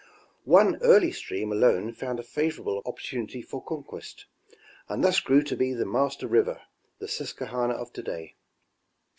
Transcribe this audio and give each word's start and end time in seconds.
One 0.49 0.77
early 0.81 1.11
stream 1.11 1.51
alone 1.51 1.93
found 1.93 2.19
a 2.19 2.23
favorable 2.23 2.81
opportunity 2.87 3.43
for 3.43 3.63
conquest, 3.63 4.25
and 4.89 5.03
thus 5.03 5.19
grew 5.19 5.43
to 5.43 5.55
be 5.55 5.73
the 5.73 5.85
master 5.85 6.25
river— 6.27 6.63
the 6.99 7.07
Susquehanna 7.07 7.75
of 7.75 7.93
to 7.93 8.01
day. 8.01 8.35